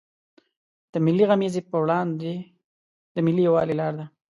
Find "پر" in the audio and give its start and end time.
1.69-1.77